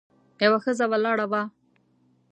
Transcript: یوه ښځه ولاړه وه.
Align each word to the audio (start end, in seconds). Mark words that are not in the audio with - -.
یوه 0.43 0.59
ښځه 0.63 0.85
ولاړه 0.91 1.25
وه. 1.31 1.41